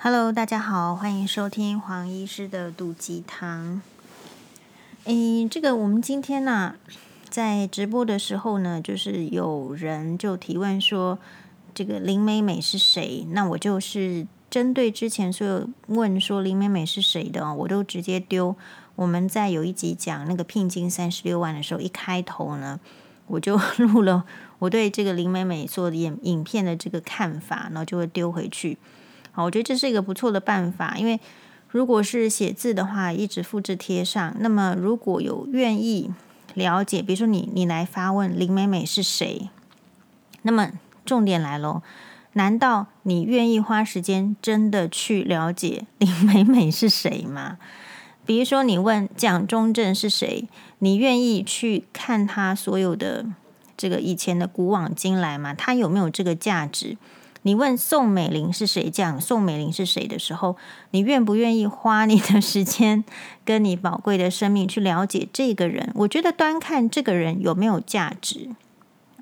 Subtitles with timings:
[0.00, 3.82] Hello，大家好，欢迎收听黄医师的毒鸡汤。
[5.06, 6.76] 诶，这个我们今天呢、
[7.28, 11.18] 在直播的时候呢，就是有人就提问说，
[11.74, 13.26] 这个林美美是谁？
[13.30, 18.54] 那我就是针对之前所有问说林美美是谁的，我都直接丢。
[18.94, 22.78] 我们在有一集讲那个聘金三十六万的时候，一开头呢，
[23.26, 24.24] 我就 录了
[24.60, 28.78] 我对这个林美美做的影影片的这个看法，然后就会丢回去。
[29.38, 31.20] 好，我觉得这是一个不错的办法，因为
[31.68, 34.34] 如果是写字的话，一直复制贴上。
[34.40, 36.10] 那么如果有愿意
[36.54, 39.48] 了解，比如说你你来发问林美美是谁，
[40.42, 40.72] 那么
[41.04, 41.82] 重点来喽，
[42.32, 47.58] 难道你愿意花时间真的去了解 林美美是谁吗？
[48.26, 50.48] 比如说你问蒋中正是谁，
[50.80, 53.24] 你愿意去看他所有的
[53.76, 55.54] 这个以前的古往今来吗？
[55.54, 56.96] 他有没有这个价值？
[57.42, 58.90] 你问宋美龄是谁？
[58.90, 60.56] 讲宋美龄是谁的时候，
[60.90, 63.04] 你愿不愿意花你的时间
[63.44, 65.90] 跟你宝贵的生命去了解这个人？
[65.94, 68.50] 我觉得端看这个人有没有价值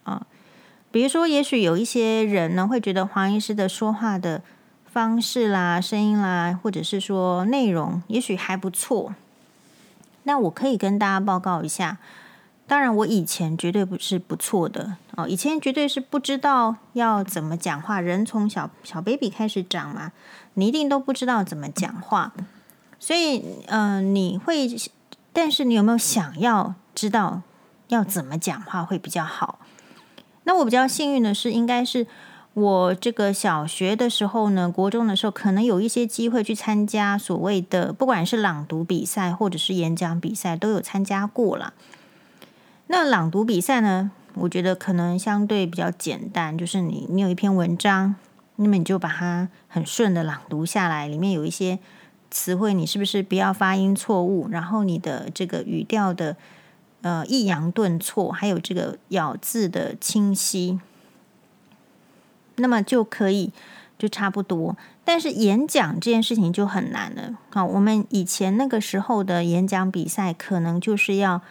[0.05, 0.27] 啊。
[0.91, 4.43] 比如说，也许有一些人呢会觉得黄医师的说话的
[4.87, 9.15] 方式啦、声音啦，或者是说内容，也许还不错。
[10.23, 11.99] 那我可以跟大家报告一下。
[12.69, 18.01] 当然，我以前绝对不是不错的哦，以前绝对是不知道要怎么讲话。
[18.01, 20.11] 人从小小 baby 开始长嘛，
[20.55, 22.33] 你一定都不知道怎么讲话，
[22.99, 24.69] 所以，嗯、你会，
[25.33, 27.43] 但是你有没有想要知道
[27.87, 29.61] 要怎么讲话会比较好？
[30.43, 32.05] 那我比较幸运的是，应该是
[32.55, 41.73] 我这个小学的时候呢，国中的时候，可能有一些机会去参加所谓的，不管是朗读比赛或者是演讲比赛，都有参加过了。
[42.89, 48.15] 那朗读比赛呢，我觉得可能相对比较简单，就是你你有一篇文章，
[48.55, 51.81] 那么你就把它很顺的朗读下来，里面有一些
[52.31, 54.49] 词汇，你是不是不要发音错误？
[54.51, 56.37] 然后你的这个语调的
[57.03, 60.79] 呃抑扬顿挫，还有这个咬字的清晰，
[62.55, 63.53] 那么就可以
[63.99, 64.77] 就差不多。
[65.05, 67.37] 但是演讲这件事情就很难了。
[67.51, 71.43] 好，我们以前那个时候的演讲比赛，可能就是要。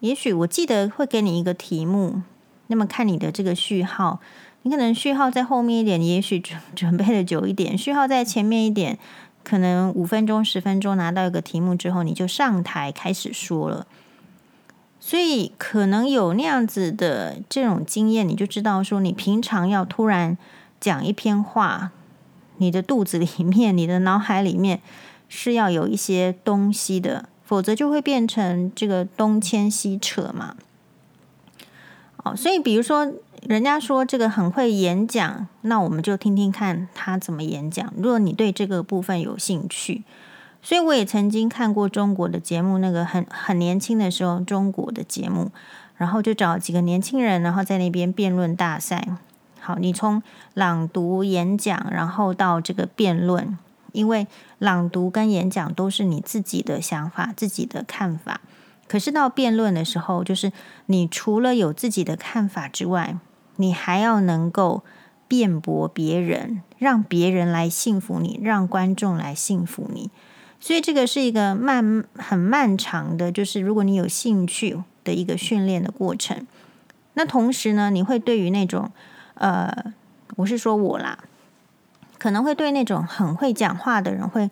[0.00, 2.22] 也许我记得会给你一个题目，
[2.68, 4.18] 那么看你的这个序号，
[4.62, 8.98] 你可能序号在后面一点，也许准 准备的久一点；序号在前面一点，
[9.44, 13.86] 可能五分钟、十分钟拿到一个题目之后，你就上台开始说了。
[14.98, 20.36] 所以可能有那样子的这种经验，你就知道说，你平常要突然
[20.78, 21.90] 讲一篇话，
[22.56, 24.80] 你的肚子里面、你的脑海里面
[25.28, 27.28] 是要有一些东西的。
[27.50, 30.54] 否则就会变成这个东牵西扯嘛。
[32.18, 33.12] 哦，所以比如说，
[33.42, 37.92] 人家说这个很会演讲，那我们就听听看他怎么演讲。
[37.96, 40.04] 如果你对这个部分有兴趣，
[40.62, 45.50] 所以我也曾经看过中国的节目，那个很很年轻的时候中国的节目，
[45.96, 49.08] 然后就找几个年轻人，然后在那边辩论大赛。
[49.58, 50.22] 好，你从
[50.54, 53.58] 朗读、演讲，然后到这个辩论。
[53.92, 54.26] 因为
[54.58, 58.40] 朗读跟演讲都是你自己的想法、自己的看法，
[58.88, 60.52] 可是到辩论的时候，就是
[60.86, 63.16] 你除了有自己的看法之外，
[63.56, 64.82] 你还要能够
[65.28, 70.10] 辩驳别人，让别人来信服你，让观众来信服你。
[70.58, 76.46] 所以这个是一个漫很漫长的，就是如果你有兴趣的一个训练的过程。
[77.14, 78.90] 那同时呢，你会对于那种
[79.34, 79.92] 呃，
[80.36, 81.18] 我是说我啦。
[82.20, 84.48] 可能会对那种很会讲话的人会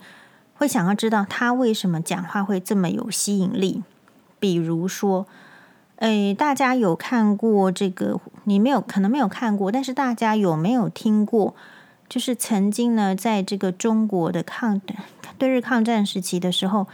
[0.54, 3.84] 会想要知道他为什么讲话会这么有吸引力。
[4.40, 5.26] 比如说，
[5.96, 8.20] 诶，大家有看过这个？
[8.44, 11.54] 你没有，可能没有看过，但是大家有没有听过？
[12.08, 14.80] 就是曾经呢，在这个中国的抗
[15.36, 16.86] 对日抗战时期的时候，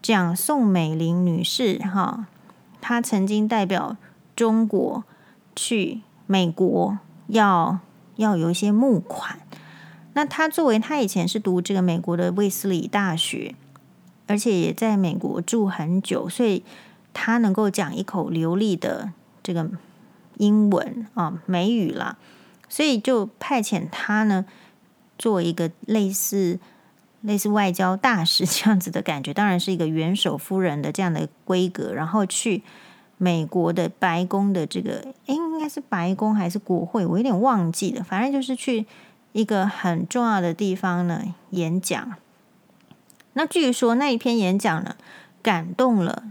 [0.00, 2.26] 讲宋美龄女士哈，
[2.80, 3.96] 她曾经代表
[4.36, 5.02] 中国
[5.56, 7.80] 去美国要
[8.16, 9.38] 要有一些募款。
[10.16, 13.54] 那他作为他以前是读这个美国的卫斯理大学，
[14.26, 16.64] 而且也在美国住很久，所以
[17.12, 19.68] 他能够讲一口流利的这个
[20.38, 22.16] 英文啊美语啦，
[22.66, 24.46] 所以就派遣他呢
[25.18, 26.58] 做一个类似
[27.20, 32.62] 类似外交大使这样子的感觉，当然是一个元首夫人的这样的规格，然后去
[33.18, 34.92] 美国的白宫的这个，
[35.26, 38.86] 诶，应该是白宫还是国会，我有点忘记了，反正就是去。
[39.32, 42.14] 一个很重要的地方呢，演讲。
[43.34, 44.96] 那据说那一篇演讲呢，
[45.42, 46.24] 感动了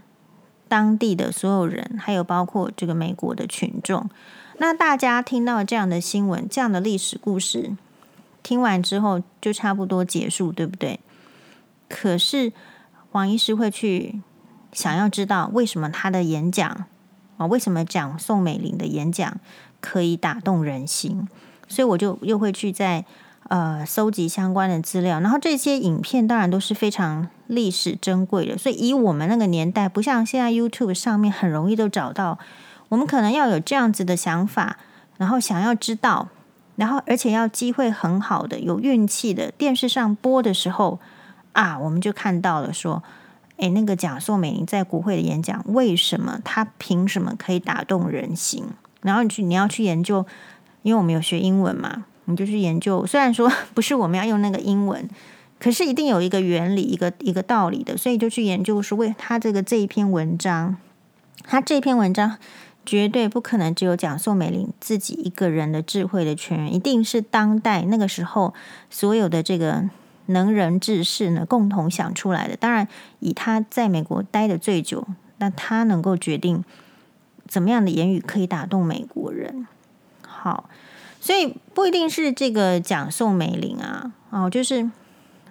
[0.68, 4.10] 当地的所有人，还有包括这个美国的群众。
[4.58, 7.76] 那大家听到这样的新闻，这样的历史故事，
[8.42, 11.00] 听完之后就差不多结束，对不对？
[11.88, 12.52] 可是
[13.12, 14.22] 黄医师会去
[14.72, 16.86] 想要知道为什么他的演讲
[17.38, 19.38] 啊，为什么讲宋美龄的演讲
[19.80, 21.28] 可以打动人心，
[21.68, 23.04] 所以我就又会去在
[23.50, 32.40] 呃搜集相关的资料，然后这些影片当然都是非常历史珍贵的，所以以我们那个年代，不像现在 YouTube 上面很容易都找到，
[32.90, 34.78] 我们可能要有这样子的想法，
[35.18, 36.30] 然后想要知道，
[36.76, 41.00] 然后而且要机会很好的有运气的电视上播的时候
[41.54, 43.02] 啊，我们就看到了说，
[43.58, 48.66] 诶，那个蒋宋美龄在国会的演讲，为什么她凭什么可以打动人心？
[49.02, 50.26] 然后你去你要去研究，
[50.86, 52.06] 因为我们有学英文嘛。
[52.28, 55.08] 你就去研究，虽然说 不是我们要用那个英文，
[55.60, 60.76] 可是一定有一个原理、一个一个道理的，所以就去研究是，为他这个这一篇文章，
[61.44, 62.40] 他这篇文章
[62.84, 68.56] 绝对不可能只有讲宋美龄自己一个人的智慧的泉源，一定是当代那个时候
[68.90, 69.88] 所有的这个
[70.26, 72.56] 能人志士呢共同想出来的。
[72.56, 72.88] 当然，
[73.20, 75.06] 以他在美国待的最久，
[75.38, 76.64] 那他能够决定
[77.48, 79.68] 怎么样的言语可以打动美国人。
[80.36, 80.70] 好。
[81.20, 84.90] 所以不一定是这个讲宋美龄啊，哦，就是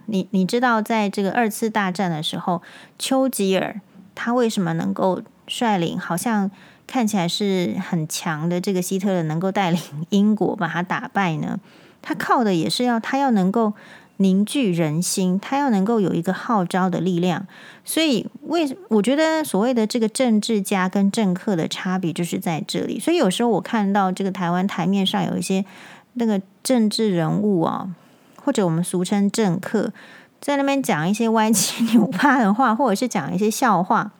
[0.07, 2.63] 你你知道，在这个二次大战的时候，
[2.99, 3.81] 丘吉尔
[4.15, 6.51] 他为什么能够率领，好像
[6.87, 11.59] 看起来是很强的这个希特勒能够带领英国把他打败呢？
[12.03, 13.73] 他靠的也是要他要能够。
[14.19, 17.47] 凝聚人心，他要能够有一个号召的力量，
[17.85, 23.01] 所以为我觉得所谓的这个政治家跟政客的差别就是在这里。
[23.01, 25.65] 所以有时候我看到这个台湾台面上有一些
[26.13, 27.89] 那个政治人物啊，
[28.37, 29.93] 或者我们俗称政客，
[30.41, 34.13] 在那边讲一些歪七扭八的话，或者是讲一些笑话，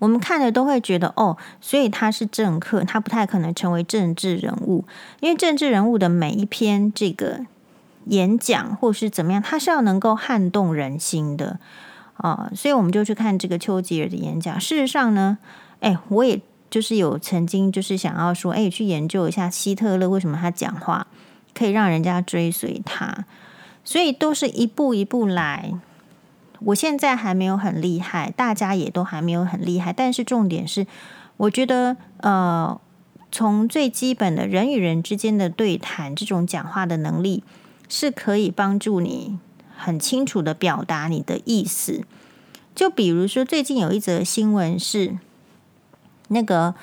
[0.00, 4.84] 我们看了都会觉得哦，所以他是政客，他不太可能成为政治人物，
[5.20, 7.46] 因为政治人物的每一篇这个。
[8.06, 11.58] 演讲或是怎么样，他是要能够撼动人心的
[12.14, 14.60] 啊，所以我们就去看这个丘吉尔的演讲。
[14.60, 15.38] 事实上呢，
[15.80, 16.40] 哎，我也
[16.70, 21.06] 就是有曾经就是想要说，哎，去研究一下希特勒为什么他讲话
[21.54, 23.24] 可以让人家追随他，
[23.84, 25.72] 所以都是一步一步来。
[26.66, 30.86] 我现在还没有很厉害，大家也都还没有很厉害，但是重点是，
[31.36, 32.80] 我觉得呃，
[33.32, 37.42] 从最基本的人与人之间的对谈，这种讲话的能力。
[37.94, 39.38] 是可以帮助你
[39.76, 42.04] 很清楚的表达你的意思。
[42.74, 45.18] 就比如说，最近有一则新闻是
[46.28, 46.74] 那个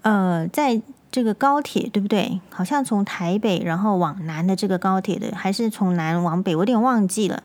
[0.00, 0.80] 呃，在
[1.12, 2.40] 这个高铁对不对？
[2.48, 7.42] 好像从台北然后往南的这个高铁的，还是从南往北，我有点忘记了。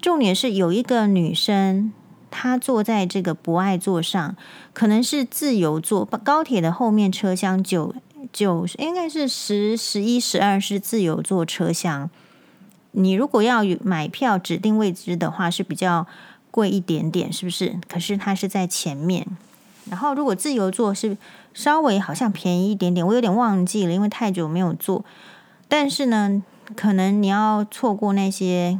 [0.00, 1.92] 重点是有一个女生，
[2.30, 4.36] 她坐在这个博爱座上，
[4.72, 6.04] 可能是自由座。
[6.04, 7.92] 高铁的后面车厢九
[8.32, 12.08] 九应该是十、十一、十二是自由座车厢。
[12.92, 16.06] 你如果要买票指定位置的话，是比较
[16.50, 17.78] 贵一点点，是不是？
[17.88, 19.26] 可是它是在前面。
[19.90, 21.16] 然后如果自由坐是
[21.52, 25.04] 稍微好像便宜一点点，我有点忘记了，因为太久没有坐。
[25.68, 26.42] 但是呢，
[26.76, 28.78] 可能你要错过那些，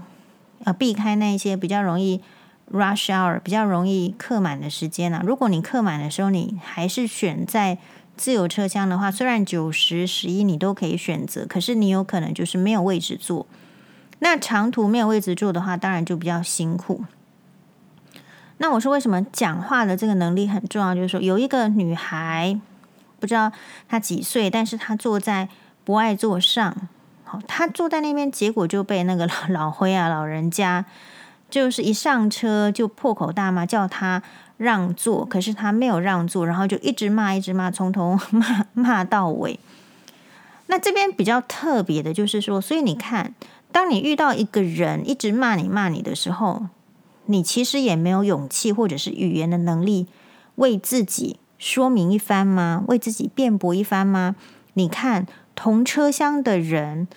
[0.64, 2.20] 呃，避开那些比较容易
[2.70, 5.22] rush hour、比较容易客满的时间啊。
[5.26, 7.78] 如果你客满的时候，你还是选在
[8.16, 13.46] 自由车厢的话，虽然九十、十一你都可以选择，可是你有可能就是没有位置坐。
[14.24, 17.04] 那长途没有位置坐的话，当然就比较辛苦。
[18.58, 20.94] 那我说为什么讲话的这个能力很重要？
[20.94, 22.56] 就是说，有一个女孩，
[23.18, 23.50] 不知道
[23.88, 25.48] 她几岁，但是她坐在
[25.82, 26.72] 不爱坐上，
[27.24, 30.84] 好，她坐在那边，结果就被那个老老灰啊老人家，
[31.50, 34.22] 就是一上车就破口大骂，叫她
[34.56, 39.58] 让座，可是她没有让座，然后就一直骂，一直骂，从头骂骂到尾。
[40.68, 43.34] 那这边比较特别的就是说，所以你看。
[43.72, 46.66] 当你遇到一个人一直骂你骂你的时候，
[47.26, 50.06] 你其实也没有勇气或者是语言的能力
[50.56, 52.84] 为自己说明一番吗？
[52.88, 54.36] 为自己辩驳一番吗？
[54.74, 57.08] 你看同车厢的人，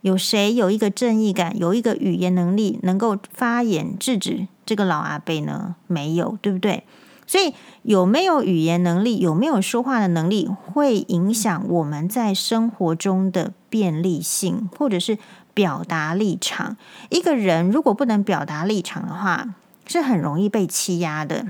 [0.00, 5.74] 有谁有一个正义感，有一个语言能力，能够发言制止这个老阿伯呢？
[5.86, 6.84] 没有，对不对？
[7.26, 15.18] 所以有没有语言能力，有没有说话的能力，会影响我们在生活中的便利性，或者是。
[15.58, 16.76] 表达立场，
[17.08, 19.48] 一个人如果不能表达立场的话，
[19.88, 21.46] 是很容易被欺压的。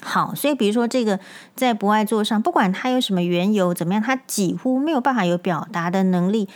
[0.00, 1.20] 好，所以比如说这个
[1.54, 6.48] 在博爱座上，不管他有什么缘由怎么样，他几乎没有办法有表达的能力。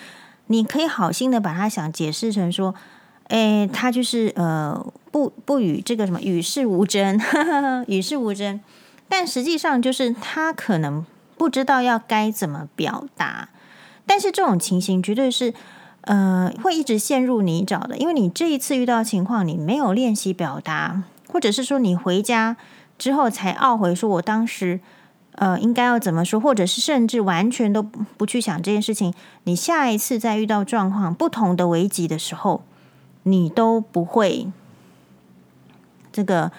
[0.47, 2.75] 你可以好心的把他想解释成说，
[3.29, 7.21] 诶，他就是呃不不与这个什么与世无争，
[7.89, 8.59] 与世无争。
[9.07, 11.05] 但实际上就是他可能
[11.37, 13.51] 不知道要该怎么表达。
[14.07, 15.53] 但是这种情形绝对是。
[16.03, 22.57] 呃，会一直陷入泥沼的，因为你这一次遇到情况，你没有练习表达，或者是说你回家
[22.99, 24.81] 之后才懊悔，说我当时
[25.35, 29.13] 呃应该要怎么说，或者是甚至完全都不去想这件事情，
[29.45, 32.63] 你下一次再遇到状况不同的危机的时候，
[33.25, 34.51] 你都不会
[36.11, 36.51] 这个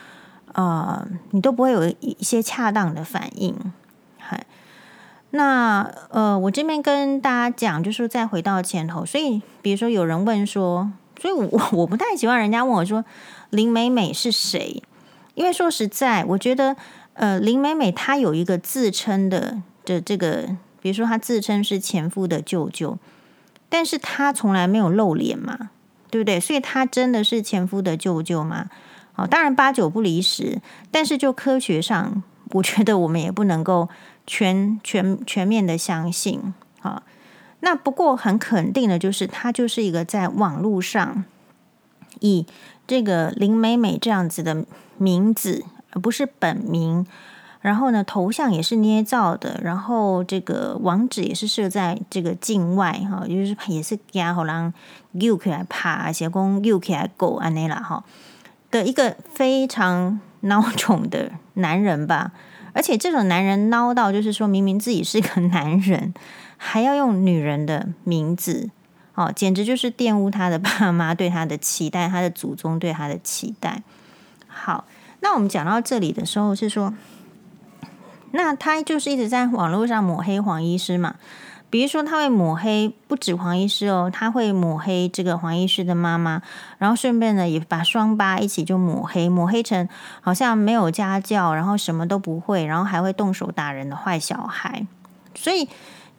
[0.54, 3.56] 呃，你都不会有一些恰当的反应，
[4.20, 4.46] 嗨。
[5.34, 13.06] 那呃，我这边跟大家讲，就是再回到前头，所以比如说有人问说，所以我 我不太喜欢人家问我说
[13.50, 14.84] 林美美是谁，
[15.34, 16.76] 因为说实在，我觉得
[17.14, 20.50] 呃林美美她有一个自称的的这个，
[20.82, 22.98] 比如说她自称是前夫的舅舅，
[23.70, 25.70] 但是她从来没有露脸嘛，
[26.10, 26.42] 对不对？
[26.42, 28.66] 所以她真的是前夫的舅舅吗？
[29.14, 30.60] 好，当然八九不离十，
[30.92, 33.88] 但是就科学上，我觉得我们也不能够。
[34.28, 37.04] 全全全面的相信，啊，
[37.60, 41.26] 那不过很肯定的就是，他就是一个在网络上
[42.20, 42.46] 以
[42.88, 44.66] 这个林美美这样子的
[44.98, 47.06] 名字，而不是本名。
[47.62, 54.74] 然后呢，头像也是捏造的，然后这个网址也是设在这个境外，哈，就是也是加好让
[55.12, 58.04] U 起来爬，写工 U 起来狗安内啦，哈
[58.72, 62.32] 的一个非常 孬种的男人吧。
[62.74, 66.14] 而且这种男人孬到，就是说明明自己是个男人，
[66.58, 68.70] 还要用女人的名字，
[69.16, 73.84] 哦，简直就是玷污他的爸妈对他的期待，他的祖宗对他的期待。
[74.48, 74.86] 好，
[75.20, 76.94] 那我们讲到这里的时候是说，
[78.32, 81.16] 那他就是一直在网络上抹黑黄医师嘛。
[81.72, 86.42] 比如说，他会抹黑不止黄医师哦，他会抹黑这个黄医师的妈妈，
[86.78, 89.88] 然后顺便呢也把双八一起就抹黑，抹黑成
[90.20, 94.86] 好像没有家教，然后什么都不会，然后还会动手打人的坏小孩。
[95.34, 95.70] 所以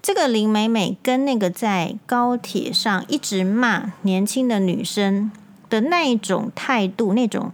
[0.01, 5.31] 这个林美美跟那个在高铁上一直骂年轻的女生
[5.69, 7.53] 的那一种态度、那种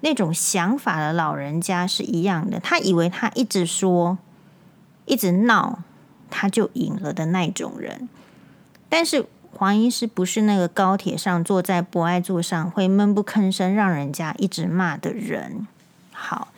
[0.00, 2.58] 那种想法的老人家是一样的。
[2.58, 4.16] 他以为他一直说，
[5.04, 5.80] 一直闹。
[6.36, 8.08] 他就赢了的那种人，
[8.88, 15.68] 但是黄医师不是那个高铁上坐在博爱座上会闷不吭声让人家一直骂的人。
[16.12, 16.48] 好，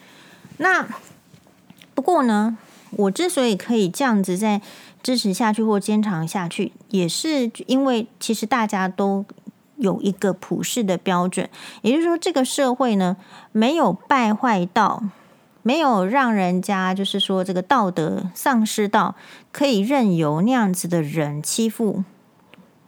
[0.57, 0.87] 那
[1.93, 2.57] 不过呢，
[2.89, 4.59] 我之所以可以这样子再
[5.03, 9.23] 支持下去或坚持下去，也是因为其实大家都
[9.75, 11.47] 有一个普世的标准，
[11.83, 13.15] 也就是说，这个社会呢
[13.51, 15.03] 没有败坏到。
[15.67, 19.15] 没有让人家就是说这个道德丧失到
[19.51, 22.05] 可以任由那样子的人欺负，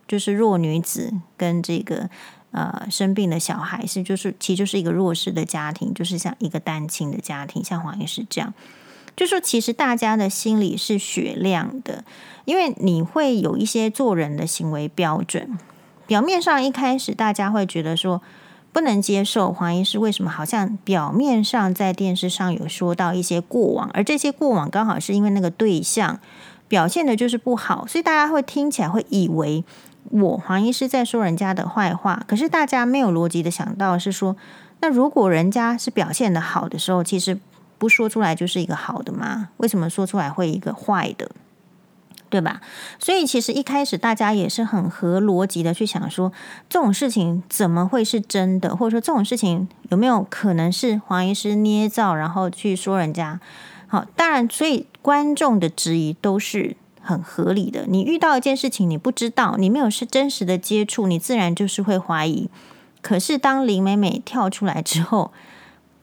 [0.08, 2.10] 就是弱女子跟这个
[2.52, 8.54] 呃生病的小孩，是就是其实就是一个弱势的家庭，就是像一个单亲的家庭，像黄医师这样，
[9.14, 12.06] 就说其实大家的心里是雪亮的，
[12.46, 15.60] 因为你会有一些做人的行为标准，
[16.08, 18.22] 表面上一开始大家会觉得说。
[18.72, 26.20] 不能接受黄医师为什么好像表面上在电视上有说到一些过往，而这些过往刚好是因为那个对象
[26.68, 29.64] 表现的就是不好，所以大家会听起来会以为
[30.12, 32.24] 我黄医师在说人家的坏话。
[32.28, 34.36] 可是大家没有逻辑的想到是说，
[34.82, 37.40] 那如果人家是表现的好的时候，其实
[37.78, 39.50] 不说出来就是一个好的吗？
[39.58, 41.32] 为什么说出来会一个坏的？
[42.30, 42.62] 对吧？
[43.00, 46.32] 所以其实一开始大家也是很合逻辑的去想说，
[46.70, 48.76] 这种事情怎么会是真的？
[48.76, 53.40] 或者说这种事情有没有可能是黄医师捏造，然后去说人家？
[53.88, 57.86] 好，当然，所以观众的质疑都是很合理的。
[57.88, 62.50] 你遇到一件事情，你不知道，你没有是真实的接触，你自然就是会怀疑。
[63.02, 65.32] 可是当林美美跳出来之后，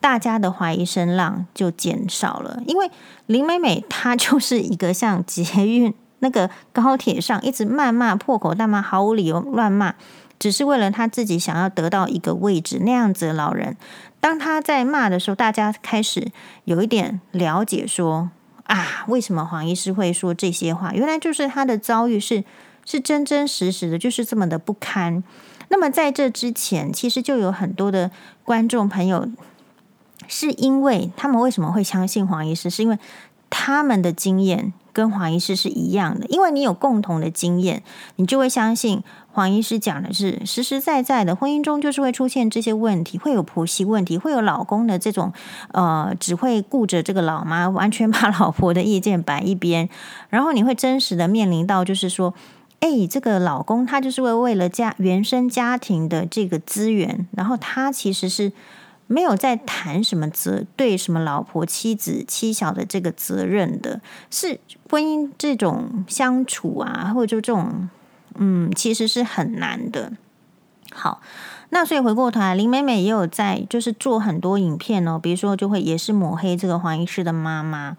[0.01, 2.91] 大家的怀疑声浪就减少了，因为
[3.25, 5.93] 林美美她就是一个像捷运。
[6.19, 9.93] 那个高铁上一直谩骂、破口大骂、毫无理由乱骂，
[10.39, 12.79] 只是为了他自己想要得到一个位置。
[12.83, 13.77] 那样子的老人，
[14.19, 16.31] 当他在骂的时候，大家开始
[16.65, 18.31] 有一点了解说，
[18.63, 20.91] 啊，为什么黄医师会说这些话？
[20.93, 22.43] 原来就是他的遭遇是
[22.83, 25.23] 是真真实实的，就是这么的不堪。
[25.69, 28.09] 那么在这之前，其实就有很多的
[28.43, 29.27] 观众朋友，
[30.27, 32.69] 是因为他们为什么会相信黄医师？
[32.69, 32.97] 是因为
[33.49, 34.73] 他们的经验。
[34.97, 37.83] 跟黄医师是一样的，因为你有共同的经验，
[38.15, 41.35] 你就会相信黄医师讲的是实实在在的。
[41.35, 45.31] 婚姻中就是会出现这些问题，会有婆媳问题，会有老公的这种
[45.71, 49.87] 呃，只会顾着这个老妈，完全把老婆的意见摆一边，
[50.31, 52.33] 然后你会真实的面临到，就是说，
[52.79, 58.51] 哎，这个老公他就是为为了家原生家庭的这个资源，然后他其实是。
[59.07, 64.59] 没有在谈什么责对什么老婆、妻子、妻小的这个责任的，是
[64.89, 67.89] 婚姻这种相处啊，或者就这种
[68.35, 70.11] 嗯，其实是很难的。
[70.91, 71.21] 好，
[71.69, 77.95] 那所以回过头来，林美美也有在，就是做很多影片哦，比如说就会也是抹黑这个黄医师的妈妈，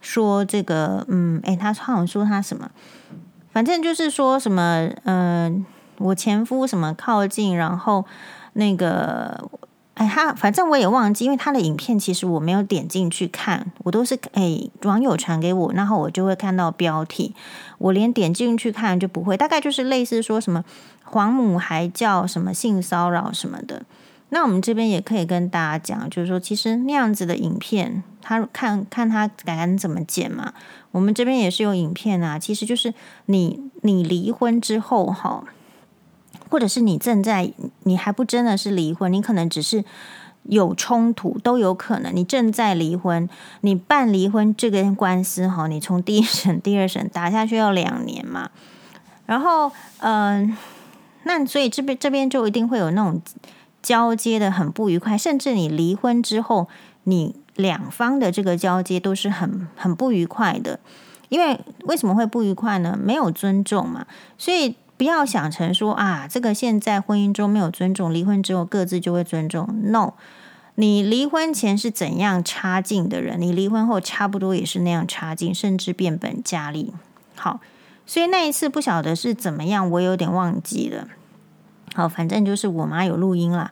[0.00, 2.70] 说这个，嗯，诶，她好像说她什么，
[3.52, 5.64] 反正就是说什么，嗯、
[5.98, 8.04] 我前夫什么靠近，然后
[8.54, 9.48] 那个。
[9.98, 17.34] 哎，他反正我也忘记，因为他的影片其实我没有点进去看，我都是哎网友传给我，然后我就会看到标题，
[17.78, 19.36] 我连点进去看就不会。
[19.36, 20.64] 大概就是类似说什么
[21.02, 23.82] 黄母还叫什么性骚扰什么的。
[24.28, 30.52] 那我们这边也可以跟大家讲，就是说其实那样子的影片，他看看他敢怎么剪嘛。
[30.92, 32.94] 我们这边也是有影片啊，其实就是
[33.26, 35.42] 你你离婚之后哈。
[36.50, 37.52] 或者是你正在，
[37.84, 39.84] 你还不真的是离婚，你可能只是
[40.44, 42.14] 有冲突都有可能。
[42.14, 43.28] 你正在离婚，
[43.60, 48.50] 你办离婚这个官司哈，你从第一审、第二审打下去要两年嘛。
[49.26, 50.56] 然后，嗯、
[51.24, 53.20] 那所以这边这边就一定会有那种
[53.82, 56.66] 交接的很不愉快，甚至你离婚之后，
[57.04, 60.80] 你两方的这个交接都是很很不愉快的。
[61.28, 62.98] 因为为什么会不愉快呢？
[62.98, 64.06] 没有尊重嘛，
[64.38, 64.74] 所以。
[64.98, 69.68] 不要想成说啊，这个现在婚姻中没有尊重，离婚之后各自就会尊重。
[69.84, 70.14] No，
[70.74, 76.92] 你离婚前是怎样差劲的人，你离婚后差不多也是那样差劲，甚至变本加厉。
[77.36, 77.60] 好，
[78.06, 81.06] 所以那一次不晓得是怎么样，我有点忘记了。
[81.94, 83.70] 好，反正就是我妈有录音啦。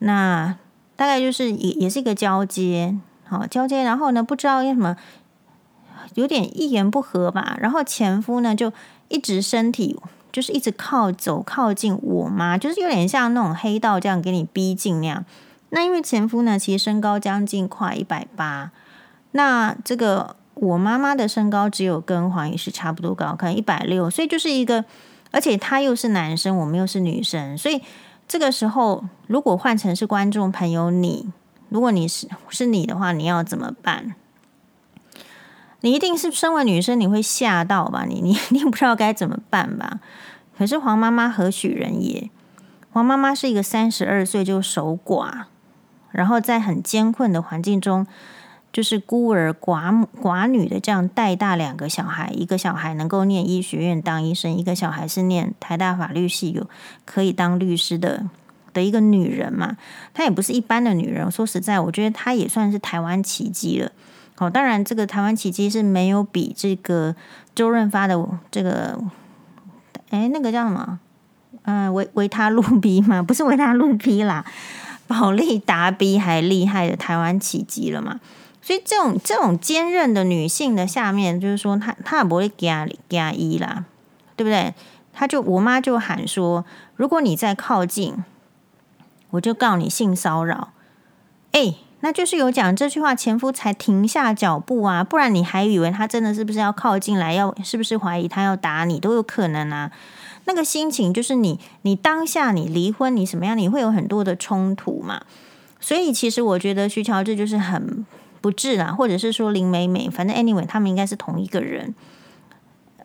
[0.00, 0.56] 那
[0.94, 4.96] 大概就是也也是一个交接，好交接，然后呢，不知道为什么
[6.16, 8.70] 有点一言不合吧，然后前夫呢就
[9.08, 9.98] 一直身体。
[10.32, 15.24] 就是一直靠走靠近我妈，就是有点像那种黑道这样给你逼近那样。
[15.70, 18.72] 那因为前夫呢，其实身高将近快一百八，
[19.32, 24.84] 那这个我妈妈的身高只有跟黄医师差不多高，可能一百六，所以就是一个，
[25.30, 27.80] 而且他又是男生，我们又是女生，所以
[28.26, 31.30] 这个时候如果换成是观众朋友你，
[31.68, 34.16] 如果你是是你的话，你要怎么办？
[35.82, 38.04] 你一定是身为女生，你会吓到吧？
[38.06, 40.00] 你 你你不知道该怎么办吧？
[40.58, 42.30] 可是黄妈妈何许人也？
[42.92, 45.44] 黄妈妈是一个三十二岁就守寡，
[46.10, 48.06] 然后在很艰困的环境中，
[48.72, 56.68] 就是孤儿寡母寡女的这样带大两个小孩，一个小孩能够念医学院当医生，一个小孩是念台大法律系有
[57.04, 58.26] 可以当律师的
[58.74, 59.76] 的一个女人嘛。
[60.12, 63.92] 她也不是一般的女人，说实在，我觉得她也算是台湾奇迹了。
[64.40, 67.14] 哦，当然，这个台湾奇迹是没有比这个
[67.54, 68.98] 周润发的这个，
[70.08, 70.98] 哎，那个叫什么？
[71.64, 74.42] 嗯、呃，维维他露 B 嘛，不是维他露 B 啦，
[75.06, 78.18] 宝利达 B 还厉害的台湾奇迹了嘛。
[78.62, 83.84] 所以这种这种坚韧的女性的下面，就是说她她也不会加加一啦，
[84.36, 84.72] 对不对？
[85.12, 86.64] 她就我妈就喊说，
[86.96, 88.24] 如果你再靠近，
[89.32, 90.70] 我就告你性骚扰。
[91.52, 91.74] 哎。
[92.02, 99.92] 那就是有讲这句话，前夫才停下脚步啊，不然你还以为他真的是不是要靠近来，要是不是怀疑他要打你都有可能啊。
[100.46, 105.20] 那个心情就是你，你当下你离婚，你什么样，你会有很多的冲突嘛。
[105.78, 108.06] 所以其实我觉得徐乔治就是很
[108.40, 111.94] 不智啊，或者是说林美美，反正 anyway 他们应该是同一个人。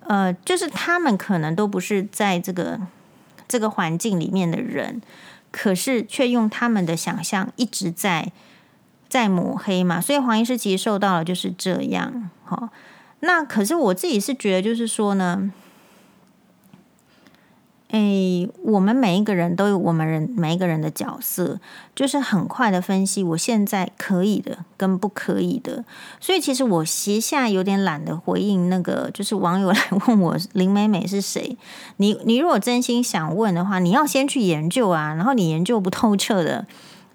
[0.07, 2.79] 呃，就是他们可能都不是在这个
[3.45, 5.01] 这个环境里面的人，
[5.51, 8.31] 可是却用他们的想象一直在。
[9.07, 12.29] 在抹黑嘛，所以黄医师其实受到了就是这样。
[12.43, 12.69] 好，
[13.21, 15.51] 那可是我自己是觉得，就是说呢，
[17.89, 21.59] 诶，我们每一个人都有我们人每一个人的角色，
[21.95, 25.85] 就是很快的分析我现在可以的跟不可以的。
[26.19, 31.57] 所以其实我现在有点懒得回应那个，就是网友来问我林美美是谁。
[31.97, 36.65] 你你如果真心想问的话，你要先去研究啊，然后你研究不透彻的，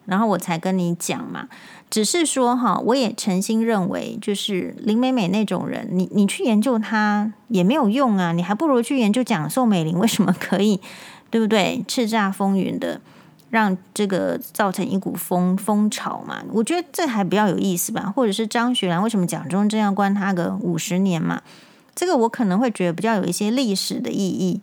[0.07, 1.49] 然后我才跟你讲嘛。
[1.89, 10.81] 只是说哈，我也诚心认为，就是林美美那种人，你你去研究她也没有用啊，你还不如去研究讲宋美龄为什么可以，
[11.31, 11.85] 对不对？
[11.89, 13.01] 叱咤风云的，
[13.51, 16.43] 让这个造成一股风风潮嘛。
[16.53, 18.13] 我觉得这还比较有意思吧。
[18.15, 21.43] 或者是张学良为什么蒋中正要关他个五十年嘛？
[21.97, 24.61] 这个我可能会觉得比较有一些历史的意义。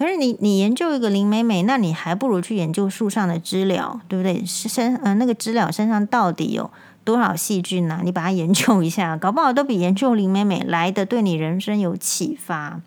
[0.00, 4.42] 可是你你研究一个林美美，那你还不如去研究树上的知了，对不对？
[4.46, 6.70] 身呃那个知了身上到底有
[7.04, 12.80] 多少细菌呢、你把它研究一下，搞不好都比研究林美美来的对你人生有启发。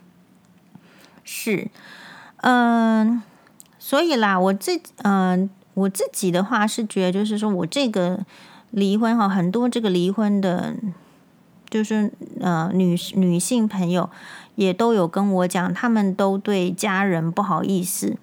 [1.24, 1.70] 是，
[2.38, 3.22] 嗯、
[3.78, 8.26] 所以啦，我自嗯、我自己的话是觉得，就是说我这个
[8.72, 10.74] 离婚哈，很多这个离婚的，
[11.70, 14.10] 就是呃女女性朋友。
[14.56, 18.18] 也都有跟我讲，他们都对家人不好意思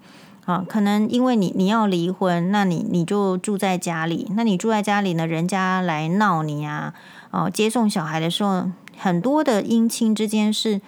[0.45, 6.93] 啊，可能因为你你要离婚，那你你就住在家里，那你住在家里呢，人家来闹你啊，
[7.31, 10.79] 哦，接送小孩的时候，很多的姻亲之间是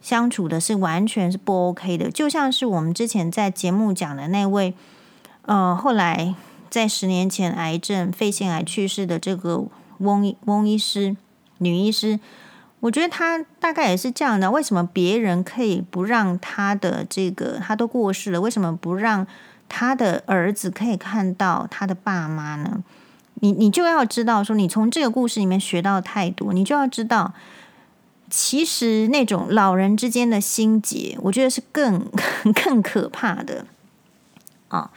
[0.00, 4.74] 相处的是完全是不 OK 的，就像是我们之前在节目讲的那位，
[5.42, 6.34] 呃，后来
[6.70, 9.64] 在十年前癌症肺腺癌去世的这个
[9.98, 11.16] 翁翁医师
[11.58, 12.20] 女医师。
[12.84, 14.50] 我觉得他大概也是这样的。
[14.50, 19.26] 为什么别人可以不让他的这个他都过世了，为什么不让
[19.70, 22.82] 他的儿子可以看到他的爸妈呢？
[23.36, 27.32] 你你就要知道说，你从这个故事里面学到太多，你就要知道，
[28.28, 32.06] 其实那种老人之间的心结，我觉得是更
[32.62, 33.64] 更可怕的。
[34.68, 34.90] 哦，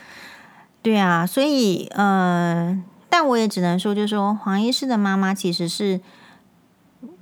[0.81, 2.77] 对啊，所以呃，
[3.09, 6.01] 但我也只能说，就是说黄医师的妈妈其实是。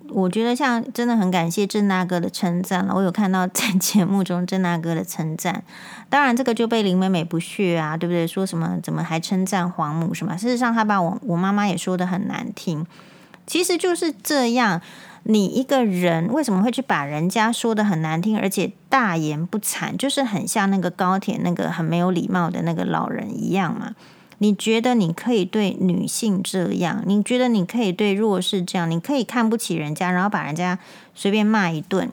[0.09, 5.63] 我觉得像真的很感谢郑大哥的称赞了，我有看到 在节目中郑大哥的称赞，
[6.09, 8.25] 当然这个就被林美美不屑啊，对不对？
[8.25, 10.37] 说什么怎么还称赞黄母什么？
[10.37, 12.85] 事实上，他把我我妈妈也说得很难听，
[13.47, 14.81] 其实就是这样。
[15.27, 23.95] 你一个人为什么会去把人家说得很难听，而且大言不惭，就是很像那个高铁那个很没有礼貌的那个老人一样嘛？
[24.39, 27.01] 你觉得你可以对女性这样？
[27.05, 28.89] 你觉得你可以对弱势这样？
[28.89, 30.77] 你可以看不起人家，然后把人家
[31.13, 32.11] 随便骂一顿。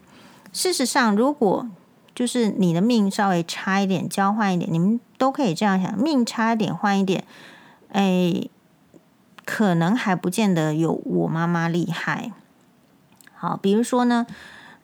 [0.53, 1.69] 事实上，如果
[2.15, 7.25] 就是你的命稍微差一点，交换一点，你们都可以这样想：命差一点换一点，
[7.89, 8.49] 哎，
[9.45, 12.33] 可能还不见得有我妈妈厉害。
[13.35, 14.27] 好，比如说呢，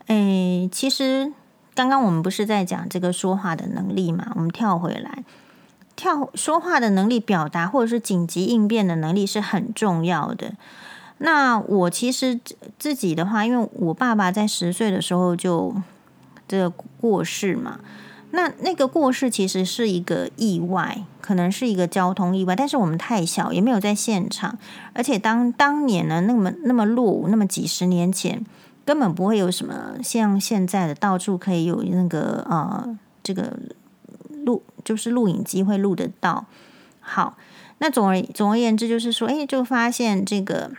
[0.07, 1.33] 哎，其实
[1.75, 4.33] 刚刚我们不是在讲这个说话的能力嘛？
[4.35, 5.23] 我们跳回来。
[5.99, 10.53] 跳说话的能力、表达或者是紧急应变的能力是很重要的。
[11.19, 12.39] 那我其实
[12.79, 15.75] 自己的话，因为我爸爸在十岁的时候就
[16.47, 17.81] 这个过世嘛，
[18.31, 24.57] 那那个过世其实是一个意外，可能是一个交通意外，但是我们太小，也没有在现场，
[24.93, 28.47] 而且当当年呢，那么那么落伍，那么几十年前，
[28.85, 33.59] 根本不会有什么像现在的到处可以有那个呃这个。
[34.49, 36.47] 录就是录影机会录得到。
[37.01, 37.37] 好，
[37.79, 40.71] 那总而总而言之就是说，哎，就发现这个，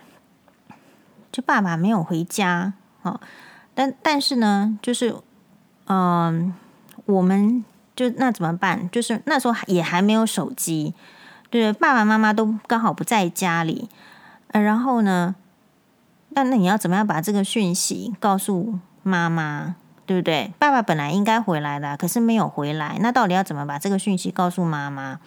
[1.31, 3.21] 就爸爸没有回家啊。
[3.75, 5.15] 但但是呢，就是
[5.85, 6.53] 嗯、
[7.05, 7.63] 我们
[7.95, 8.89] 就那怎么办？
[8.91, 10.95] 就是那时候也还没有手机，
[11.49, 13.87] 对，爸爸妈妈都刚好不在家里。
[14.47, 15.35] 呃，然后呢，
[16.29, 19.75] 那那你要怎么样把这个讯息告诉妈妈？
[20.09, 20.51] 对不对？
[20.57, 22.97] 爸爸本来应该回来的，可是没有回来。
[22.99, 25.19] 那到底要怎么把这个讯息告诉妈妈？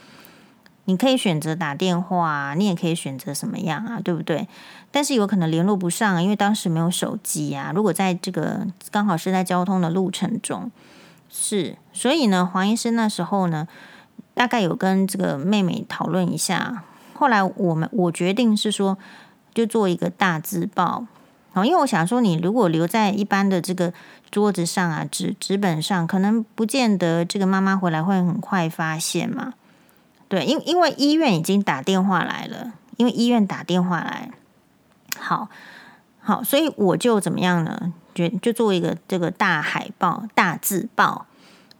[0.86, 4.00] 你可以选择打电话，你也可以选择什么样啊？
[4.02, 4.48] 对不对？
[4.90, 7.70] 但是有可能联络不上，因为当时没有手机啊。
[7.72, 10.72] 如果在这个刚好是在交通的路程中，
[11.30, 13.68] 是，所以呢，黄医生那时候呢，
[14.34, 16.82] 大概有跟这个妹妹讨论一下。
[17.14, 18.98] 后来我们我决定是说，
[19.54, 21.06] 就做一个大字报。
[21.52, 23.92] 好，因为我想说，你如果留在一般的这个
[24.32, 29.52] 桌子上啊，纸纸本上，可能不见得这个妈妈回来会很快发现嘛。
[30.26, 34.30] 对，因因为医院已经打电话来了，因为医院打电话来，
[35.18, 35.50] 好，
[36.18, 37.92] 好，所以我就怎么样呢？
[38.14, 41.26] 就就做一个这个大海报、大字报，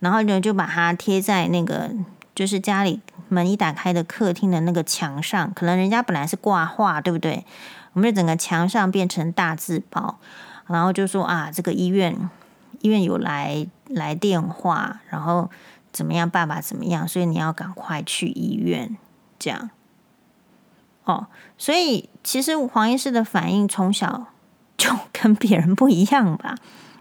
[0.01, 1.91] 然后呢就把它贴在那个
[2.35, 7.47] 就是家里门一打开的客厅的那个墙上，可能人家本来是挂画，对不对？
[7.95, 10.19] 我们就整个墙上变成大字报，
[10.67, 12.29] 然后就说啊，这个医院
[12.83, 15.51] 医院有来来电话，然后
[15.90, 18.97] 怎么样，爸爸怎么样，所以你要赶快去医院，
[19.38, 19.71] 这样。
[21.05, 24.27] 哦，所以其实黄医师的反应从小
[24.77, 26.57] 就跟别人不一样吧？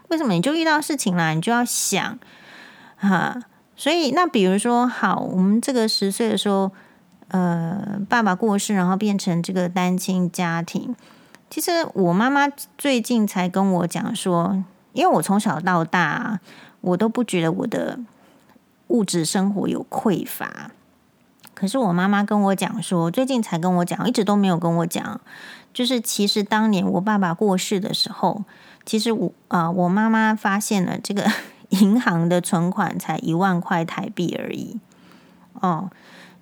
[0.08, 0.32] 为什么？
[0.32, 2.18] 你就遇到事情了，你就要想
[2.96, 3.42] 哈。
[3.76, 6.72] 所以那比如说，好，我们这个十岁的时候。
[7.28, 10.94] 呃，爸爸过世，然后变成这个单亲家庭。
[11.48, 14.62] 其实我妈妈最近才跟我讲说，
[14.92, 16.40] 因为我从小到大，
[16.80, 17.98] 我都不觉得我的
[18.88, 20.70] 物质生活有匮乏。
[21.54, 25.20] 可是我妈妈跟我讲说，最近才跟我讲，一直都没有跟我讲，
[25.72, 28.44] 就是其实当年我爸爸过世的时候，
[28.84, 31.24] 其实我啊、我妈妈发现了这个
[31.70, 34.78] 银行的存款才一万块台币而已。
[35.54, 35.90] 哦。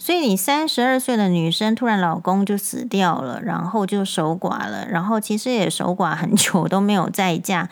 [0.03, 7.69] 所以你三十二岁的女生，突然老公就死掉了，然后就守寡了，然后其实也守寡很久都没有再嫁，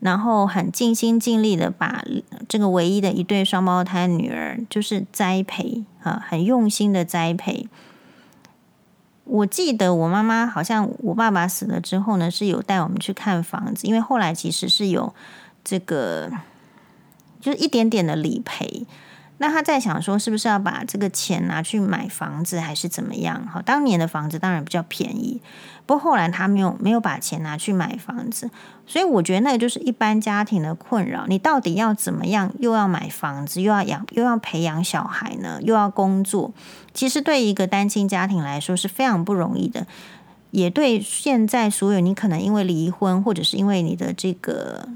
[0.00, 2.02] 然后很尽心尽力的把
[2.48, 7.68] 这个唯一的一对双胞胎女儿就是栽培啊，很用心的栽培。
[9.24, 15.14] 我记得我妈妈好像我爸爸死了之后呢，是有带我们去看房子，因为后来其实是有
[15.62, 16.30] 这个
[17.40, 18.86] 就是一点点的理赔。
[19.42, 23.46] 那他在想说，是不是要把这个钱拿去买房子，还是怎么样？
[23.50, 25.40] 好，当年的房子当然比较便宜，
[25.86, 28.50] 不过后来他没有没有把钱拿去买房子，
[28.86, 31.24] 所以我觉得那个就是一般家庭的困扰。
[31.26, 32.52] 你到底要怎么样？
[32.58, 35.58] 又要买房子，又要养，又要培养小孩呢？
[35.62, 36.52] 又要工作？
[36.92, 39.86] 其实对一个单亲家庭来说是非常不容易的，
[40.50, 44.86] 也对现在所有你可能因为离婚，或者是因为你的这个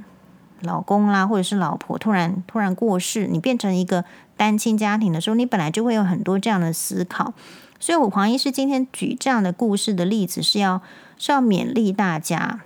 [0.64, 4.04] 老公啦，或者是老婆突然突然过世，你变成一个。
[4.36, 7.32] 单亲家庭的时候，你本来就会有很多这样的思考，
[7.78, 10.82] 所以我黄医师今天举这样的故事的例子，是要
[11.16, 12.62] 是要勉励大家。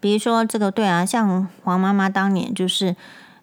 [0.00, 2.94] 比如说这个对啊，像黄妈妈当年就是，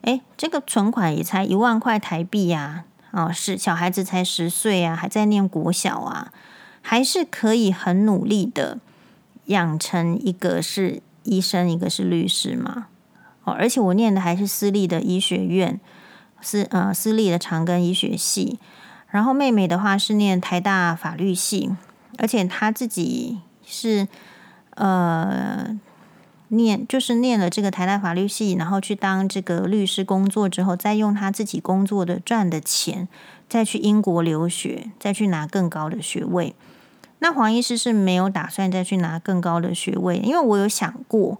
[0.01, 6.31] 哎，这个存款也才一万块台币呀，啊，是小孩子才十岁啊，还在念国小啊，
[6.83, 8.77] 还是可以很努力的
[9.45, 12.85] 养成一个是医生，一个是律师嘛。
[13.43, 15.79] 哦，而且我念的还是私立的医学院。
[16.45, 18.59] 私呃私立的长庚医学系，
[19.07, 21.73] 然后妹妹的话是念台大法律系，
[22.17, 24.09] 而且她自己是
[24.71, 25.79] 呃
[26.49, 33.07] 念就是念了这个台大法律系，然后去当这个律师工作之后，再用她自己工作的赚的钱，
[33.47, 36.53] 再去英国留学，再去拿更高的学位。
[37.19, 41.39] 那黄医师是没有打算再去拿更高的学位，因为我有想过，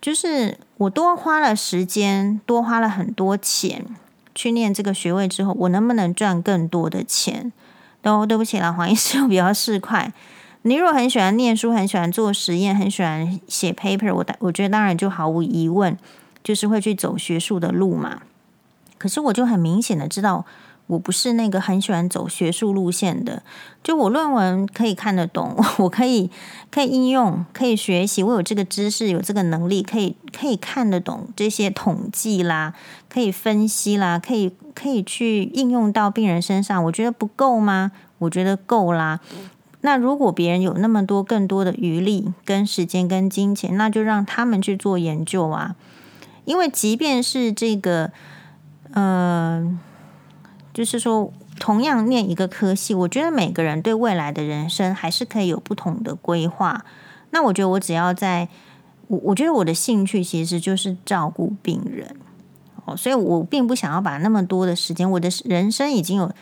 [0.00, 3.84] 就是我多花了时间，多花了很多钱。
[4.34, 7.52] 去念这个学位之后，我能不能赚更多的钱？
[8.00, 10.10] 都对不起了，黄医师，我比较市侩。
[10.62, 15.98] 你如果很喜欢念书，很喜欢做实验，很喜欢写 paper，我我觉得当然就毫无疑问，
[16.42, 18.22] 就是会去走学术的路嘛。
[18.96, 20.46] 可是我就很明显的知道。
[20.90, 23.42] 我不是那个很喜欢走学术路线的，
[23.82, 26.28] 就我论文可以看得懂， 我可以
[26.68, 32.74] 可以应用，可以学习，我有这个知识，有这个能力，可以可以看得懂这些统计啦，
[33.08, 36.82] 可以分析啦，可以可以去应用到病人身上。
[36.84, 37.92] 我觉得不够吗？
[38.18, 39.20] 我觉得够啦。
[39.82, 45.76] 那如果别人有那么多更多的余力、跟时间、跟金钱，那就让他们去做研究啊。
[46.44, 48.10] 因为即便是这个，
[48.92, 49.78] 嗯、
[50.80, 56.86] 就是说，同样念一个科系，我觉得每个人对未来的人生还是可以有不同的规划。
[57.32, 58.48] 那我觉得我只要在，
[59.08, 62.16] 我我觉得我的兴趣其实就是照顾病人
[62.86, 66.32] 哦，所以我并不想要把那么多的时间，我的人生已经有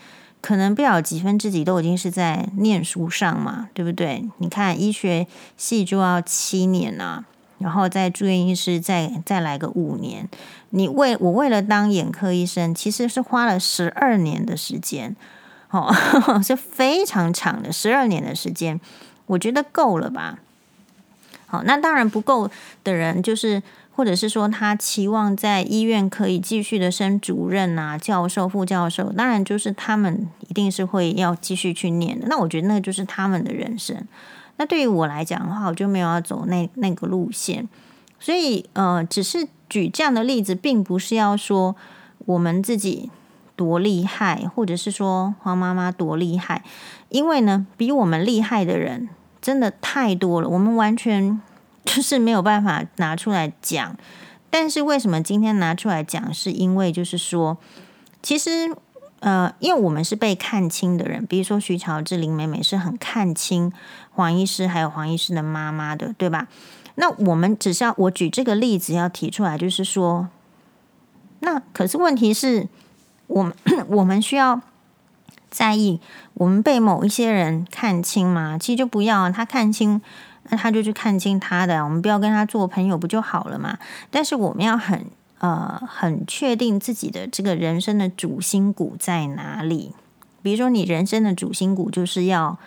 [0.40, 4.24] 可能不了几分之几都已经是在念书上嘛，对不对？
[4.37, 7.24] 你看医学系就要七年啊。
[7.58, 10.28] 然后再住院医师，再再来个五年。
[10.70, 15.16] 你为我为了当眼科医生，其实是花了十二年的时间，
[15.70, 15.92] 哦，
[16.44, 18.80] 是非常长的十二年的时间。
[19.26, 20.38] 我觉得够了吧？
[21.46, 22.50] 好，那当然不够
[22.84, 23.62] 的人，就是
[23.94, 32.26] 或者是说他期望在医院可以继续的升主任啊、教授、副教授，当然就是他们一定是会要继续去念的。
[32.28, 33.96] 那我觉得那就是他们的人生。
[34.58, 37.68] 那对于我来讲的话，我就没有要走那那个路线，
[38.18, 41.76] 所以呃，只是举这样的例子，并不是要说
[42.26, 43.10] 我们自己
[43.54, 46.64] 多厉害，或者是说黄妈妈多厉害，
[47.08, 49.08] 因为呢，比我们厉害的人
[49.40, 51.40] 真的太多了，我们完全
[51.86, 53.96] 就是没有办法拿出来讲。
[54.50, 57.56] 但是为什么今天拿出来讲，是因为就是说，
[58.20, 58.74] 其实。
[59.20, 63.72] 呃，因为我们是被看清的人，比如说徐乔治、林美美是很看清
[64.12, 66.46] 黄医师，还有黄医师的妈妈的，对吧？
[66.94, 70.28] 那我们只是要我举这个例子要提出来，就是说，
[71.40, 72.68] 那可是问题是，
[73.26, 73.52] 我们
[73.90, 74.61] 我们需要
[75.50, 76.00] 在意
[76.35, 78.57] 我们被某一些人看清吗？
[78.57, 80.00] 其实就不要啊，他看清，
[80.50, 83.78] 那他就去看清他的，我们不要跟他做朋友不就好了嘛？
[84.12, 85.04] 但是我们要很。
[85.38, 89.92] 呃，很确定自己的这个人生的主心骨在哪里。
[90.42, 92.59] 比如说，你人生的主心骨就是要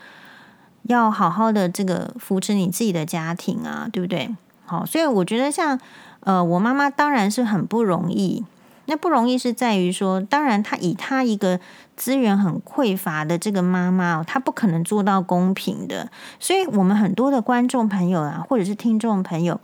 [0.83, 4.35] 要好好的这个扶持你自己的家庭啊，对不对？
[4.65, 5.79] 好，所以我觉得像
[6.21, 8.45] 呃，我妈妈当然是很不容易。
[8.85, 11.59] 那不容易是在于说，当然她以她一个
[11.95, 16.09] 资源很匮乏的这个妈妈，她不可能做到公平的。
[16.39, 19.59] 所以我们很多的观众朋友啊，或者是听众朋友。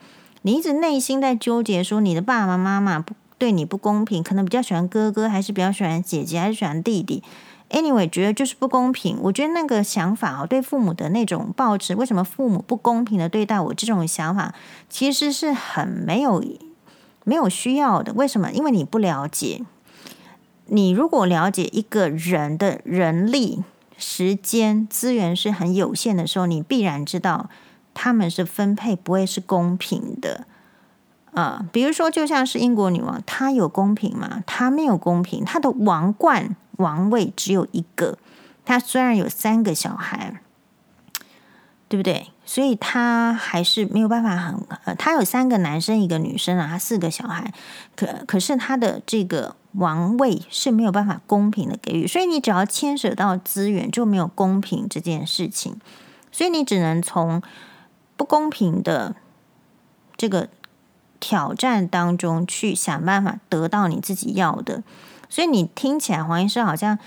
[0.47, 7.21] 你一直内心在纠结，说你的爸爸妈妈不对你不公平，可能比较喜欢哥哥，还是比较喜欢姐姐，还是喜欢弟弟
[7.69, 9.17] ？Anyway，觉得就是不公平。
[9.23, 14.55] 我觉得那个想法哦，对父母的那种抱持，为什么父母不公平的对待我这种想法，
[14.89, 16.41] 其实是很没有
[17.25, 18.13] 没有需要的。
[18.13, 18.49] 为什么？
[18.53, 19.63] 因为你不了解。
[20.67, 23.65] 你如果了解一个人的人力、
[23.97, 27.49] 时间、资源是很有限的时候，你必然知道。
[27.99, 30.45] 他们是分配不会是公平的，
[31.33, 34.43] 啊、呃，比如说，就像是英国女王，她有公平吗？
[34.45, 38.19] 她没有公平，她的王冠王位只有一个，
[38.63, 40.39] 她虽然有三个小孩，
[41.89, 42.27] 对不对？
[42.45, 47.51] 所以她还是没有办法很呃，她有三个男生一个女生啊，她四个小孩，
[47.95, 55.75] 可可是她的这个王位是没有办法公平的给予，所以你只要牵扯到资源，就没有公平这件事情，
[56.31, 57.41] 所以你只能从
[58.17, 59.15] 不公平的
[60.17, 60.49] 这个。
[61.19, 64.84] 挑战当中去想办法得到你自己要的，
[65.27, 66.99] 所以你听起来黄医师好像，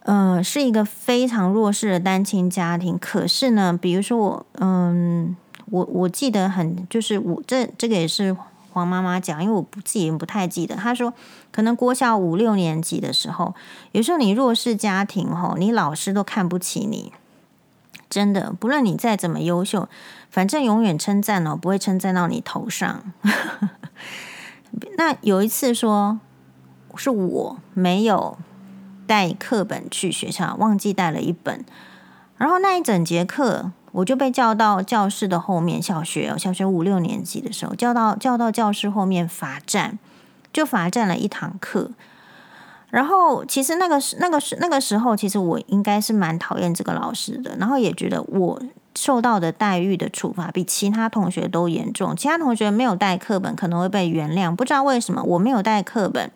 [0.00, 2.98] 呃，是一个非常弱势的单亲家庭。
[2.98, 5.34] 可是呢，比如说我，嗯，
[5.70, 8.36] 我我记得很，就是我这这个也是
[8.72, 10.76] 黄妈妈讲，因为我不自己不太记得。
[10.76, 11.14] 她说，
[11.50, 13.54] 可能国小五六年级的时候，
[13.92, 17.10] 有时候你弱势家庭吼，你老师都看不起你。
[18.14, 19.88] 真的，不论你再怎么优秀，
[20.30, 23.12] 反正永远称赞哦，不会称赞到你头上。
[24.96, 26.20] 那有一次说，
[26.94, 28.38] 是我没有
[29.04, 31.64] 带课本去学校，忘记带了一本，
[32.36, 35.82] 然后那一整节课我就被叫到教室的后面。
[35.82, 39.98] 小学，小学五六年级的时候，叫到叫到教室后面罚站，
[40.52, 41.90] 就罚站了一堂课。
[42.94, 47.56] 然后，其实那个时、那个时、那个时候，其实我应该是蛮讨厌这个老师的。
[47.58, 48.62] 然后也觉得我
[48.94, 52.14] 受到的待遇的处罚比其他同学都严重。
[52.14, 54.54] 其他同学没有带课本，可能会被原谅。
[54.54, 56.30] 不知道为什么我没有带课本，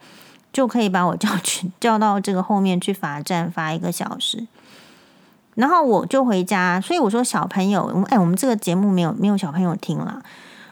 [0.52, 4.44] 就可以把我叫去 叫到这个后面去罚站，罚一个小时。
[5.54, 6.80] 然后我就回家。
[6.80, 10.20] 所以我说小朋友，哎，我们这个节目没有没有小朋友听了。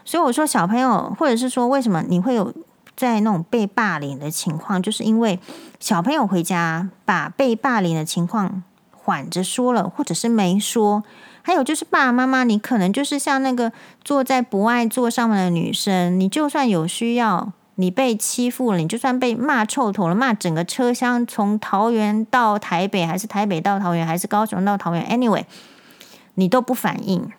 [0.05, 2.53] 所以我说小朋友，或者是说为什么你会有？
[2.96, 5.38] 在那种被霸凌的情况，就是因为
[5.78, 11.04] 小朋友回家把被霸凌的情况缓着说了，或者是没说。
[11.42, 13.70] 还有就是爸爸妈妈，你可能就是像那个
[14.02, 25.44] 坐在不爱坐上面的女生，你就算有需要，你被欺负了，你就算被骂臭头了，骂整个车厢，从桃园到台北，还是台北到桃园，还是高雄到桃园，anyway，
[26.35, 27.30] 你都不反应。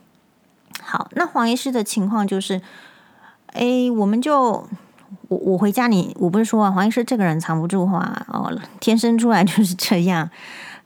[0.82, 2.62] 好，那黄医师的情况就是，
[3.48, 4.66] 哎，我们就。
[5.30, 10.30] 我我回家你，我不是说啊，黄医师这个人藏不住话哦，天生出来就是这样。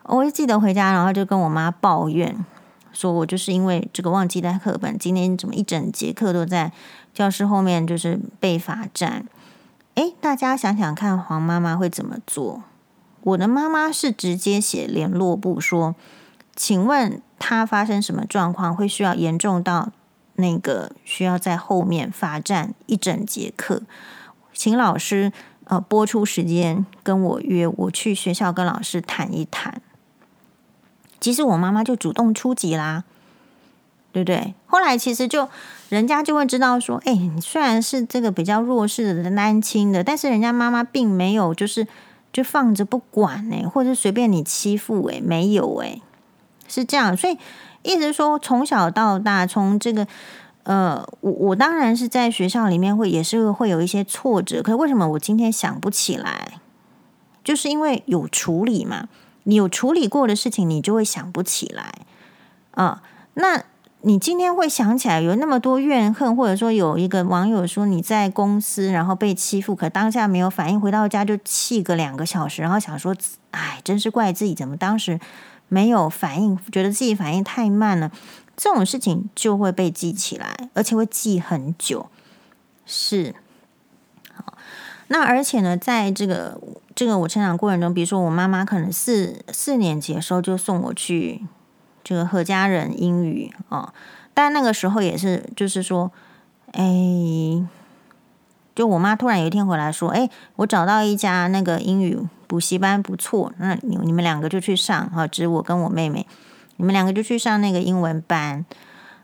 [0.04, 2.36] 我就记得回家，然后就跟我妈抱怨，
[2.92, 6.72] 说我就是因为这个忘记带课本，今天怎么一整节课都在
[7.14, 9.26] 教室后面就是被罚站。
[9.96, 12.64] 诶，大家想想看，黄妈妈会怎么做？
[13.22, 15.94] 我的妈妈是直接写联络簿说，
[16.56, 19.92] 请问她发生什么状况，会需要严重到
[20.36, 23.84] 那个需要在后面罚站一整节课？
[24.54, 25.32] 请老师
[25.66, 29.82] 呃拨出时间跟我约，我去学校跟老师谈一谈。
[31.20, 33.04] 其实我妈妈就主动出击啦，
[34.12, 34.54] 对不对？
[34.66, 35.48] 后来其实就
[35.90, 41.88] 人家就会知道说，哎，你虽然是这个比较弱势的单亲的，但是人家妈妈并没有就是
[42.34, 46.02] 就放着不管哎，或者随便你欺负哎，没有哎，
[46.68, 47.16] 是这样。
[47.16, 47.38] 所以
[47.84, 50.08] 意思说，从小到大，从这个。
[50.64, 56.60] 呃，我我当然是在学校里面会也是会有一些挫折，可是为什么我今天想不起来？
[57.44, 59.08] 就是因为有处理嘛，
[59.44, 61.92] 你有处理过的事情，你就会想不起来
[62.72, 63.02] 啊。
[63.34, 63.64] 那
[64.02, 73.16] 你今天会想起来有那么多怨恨，或者说有一个网友说你在公司然后被欺负，可当下没有反应，回到家就气个两个小时，然后想说，
[73.50, 75.20] 哎，真是怪自己怎么当时
[75.68, 78.12] 没有反应，觉得自己反应太慢了。
[78.64, 82.06] 这种事情就会被记起来，而且会记很久。
[82.86, 83.34] 是，
[84.36, 84.56] 好，
[85.08, 86.62] 那而且呢，在这个
[86.94, 91.42] 这个我成长过程中，比如说我妈妈可能四四年级的时候就送我去
[92.04, 93.92] 这个何家人英语啊，
[94.36, 96.12] 但那个时候也是就是说，
[96.74, 97.66] 哎，
[98.76, 106.28] 就我妈突然有一天回来说，哎，我找到一家那个英语补习班不错，那你你们两个就去上哈，只我跟我妹妹。
[106.82, 108.66] 你们两个就去上那个英文班，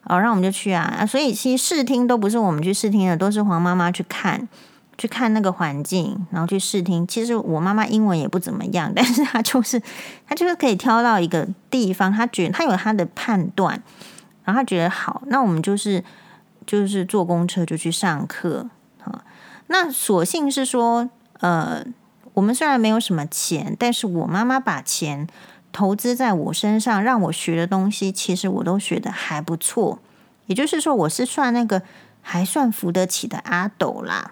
[0.03, 1.03] 哦，让我们就去啊！
[1.07, 4.47] 所以其实试听都不是我们去试听的，都是黄妈妈去看，
[4.95, 7.07] 去看那个环境，然后去试听。
[7.07, 9.81] 其实我妈妈英文也不怎么样， 但是她就是
[10.27, 13.81] 她就是可以挑到一个地方，她觉得她有她的判断，
[14.43, 16.03] 然后她觉得好，那我们就是
[16.67, 18.69] 就是坐公车就去上课
[19.03, 19.23] 啊。
[19.65, 21.83] 那所幸是说，呃，
[22.35, 25.27] 我们虽然没有什么钱，但是我妈妈把钱。
[25.71, 29.99] 投资在我身上，让我学的东西，其实我都学的还不错。
[30.47, 31.81] 也就是说，我是算那个
[32.21, 34.31] 还算扶得起的阿斗啦，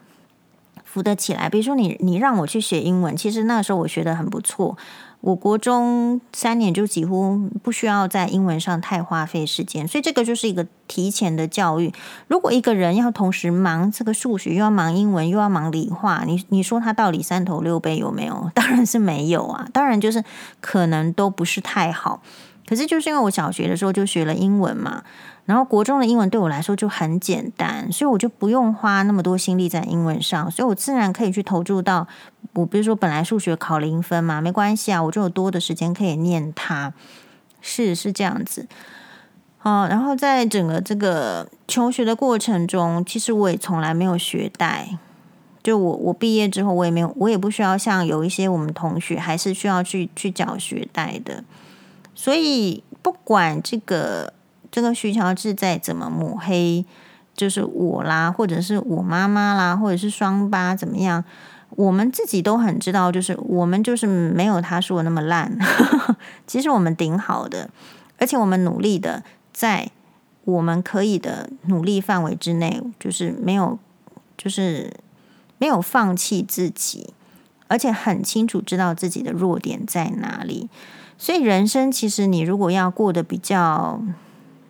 [0.96, 1.50] 扶得起来。
[1.50, 4.78] 比如说你，你让我去学英文，其实那时候我学得很不错。
[5.20, 11.92] 我国中三年就几乎不需要在英文上太花费时间，所以这个就是一个提前的教育。
[12.28, 18.50] 如果一个人要同时忙这个数学，又要忙英文，又要忙理化，你你说他到底三头六臂有没有？
[18.54, 20.24] 当然是没有啊，当然就是
[20.62, 22.22] 可能都不是太好。
[22.66, 25.04] 可是就是因为我小学的时候就学了英文嘛。
[25.46, 32.08] 然后国中的英文对我来说就很简单，所以我就不用花那么多心力在英文上，所以我自然可以去投注到
[32.54, 36.92] 我，比如说本来数学考零分嘛，没关系啊，我就有多的时间可以念它，
[37.62, 38.68] 是是这样子。
[39.62, 44.98] 哦，然后在整个这个求学的过程中，其实我也从来没有学贷，
[45.62, 51.44] 就我我毕业之后，我也没有，我也不需要像有一些我们同学还是需要去去缴学贷的，
[52.16, 54.34] 所以不管这个。
[54.72, 56.84] 这个徐乔治再怎么抹黑，
[57.34, 61.24] 就是我啦，或者是我妈妈啦，或者是双八怎么样，
[61.70, 65.58] 我们自己都很知道，就是我们就是没有他说的那么烂。
[66.46, 67.70] 其实我们顶好的，
[68.18, 69.90] 而且我们努力的，在
[70.44, 73.80] 我们可以的努力范围之内，就是没有，
[74.38, 74.92] 就是
[75.58, 77.14] 没有放弃自己，
[77.70, 80.70] 而且很清楚知道自己的弱点在哪里。
[81.18, 84.02] 所以人生其实你如果要过得比较。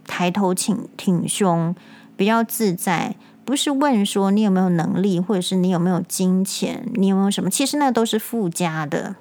[0.07, 1.75] 抬头挺挺胸，
[2.15, 7.49] 比较自在，不是问说你有没有能力，或者是你有没有金钱，你有没有什么？
[7.49, 9.15] 其实那都是附加的，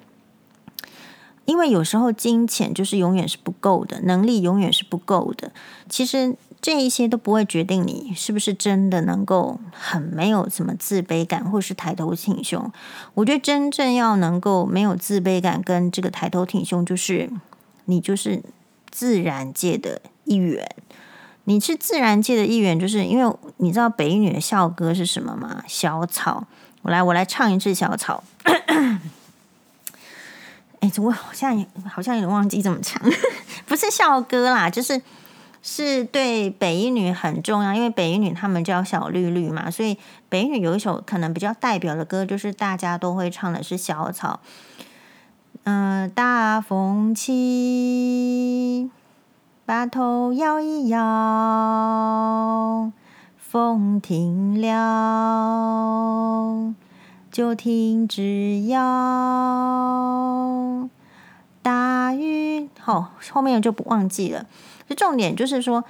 [1.45, 5.51] 因为有时候金钱就是永远是不够的，能力永远是不够的。
[5.89, 12.71] 其实这一些都不会决定你是不是真的能够很没有什么自卑感，或是抬头挺胸。
[13.13, 17.29] 我觉得真正要能够没有自卑感跟这个抬头挺胸，就是
[17.85, 18.41] 你就是
[18.89, 20.01] 自然界的。
[20.23, 20.67] 一员，
[21.43, 25.63] 你是自然界的一员，就是因为你知道北女的校歌是什么吗？
[25.67, 26.47] 小草，
[26.81, 28.23] 我来，我来唱一次小草。
[30.79, 32.99] 哎，怎么好像好像有点忘记怎么唱？
[33.67, 34.99] 不是校歌啦，就是
[35.67, 39.97] 是对北一女很重要，因为北一女他们叫小绿绿嘛，所以
[40.29, 44.41] 北一女有一首可能比较代表的歌，就是大家都会唱的是小草。
[45.63, 48.91] 嗯、大风起。
[49.65, 52.91] 把头摇一摇，
[53.39, 56.75] 风停了
[57.31, 58.79] 就停止摇。
[61.65, 64.45] 大雨，好、后面就不忘记了。
[64.87, 65.83] 就重点就是说，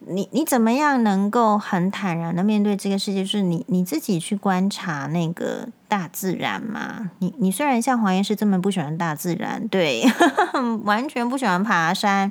[0.00, 3.22] 你你怎么样能够很坦然的面对这个世界？
[3.22, 7.10] 就是你你自己去观察那个大自然嘛。
[7.20, 10.04] 你你虽然像黄医师这么不喜欢大自然，对，
[10.84, 12.30] 完全不喜欢爬山。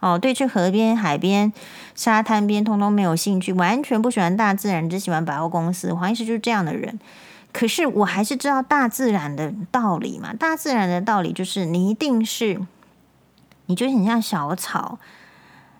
[0.00, 1.52] 哦，对，去河边、海边、
[1.94, 5.92] 沙滩边，通通没有兴趣，完全不喜欢大自然，只喜欢百货公司。
[5.92, 6.98] 黄医师就是这样的人。
[7.54, 10.34] 可是我还是知道大自然的道理嘛。
[10.34, 12.60] 大自然的道理就是，你一定是，
[13.64, 14.98] 你就很像小草，